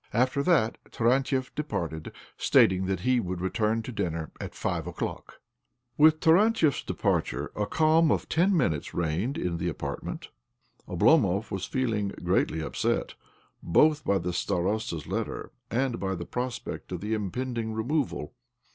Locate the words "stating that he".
2.35-3.19